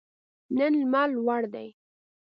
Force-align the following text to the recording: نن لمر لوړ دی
نن 0.57 0.73
لمر 0.81 1.07
لوړ 1.15 1.41
دی 1.53 1.67